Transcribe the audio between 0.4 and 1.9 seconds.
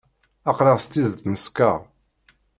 Aql-aɣ s tidet neskeṛ.